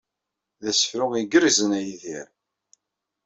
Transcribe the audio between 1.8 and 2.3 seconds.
Yidir.